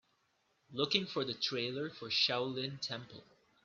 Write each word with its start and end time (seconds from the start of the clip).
Looking 0.73 1.05
for 1.05 1.23
the 1.23 1.35
trailer 1.35 1.91
for 1.91 2.09
Shaolin 2.09 2.79
Temple 2.81 3.23